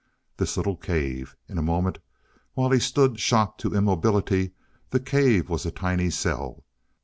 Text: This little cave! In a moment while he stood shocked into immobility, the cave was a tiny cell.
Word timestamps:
This 0.37 0.57
little 0.57 0.77
cave! 0.77 1.35
In 1.47 1.59
a 1.59 1.61
moment 1.61 1.99
while 2.55 2.71
he 2.71 2.79
stood 2.79 3.19
shocked 3.19 3.63
into 3.63 3.77
immobility, 3.77 4.53
the 4.89 4.99
cave 4.99 5.47
was 5.47 5.63
a 5.63 5.69
tiny 5.69 6.09
cell. 6.09 6.63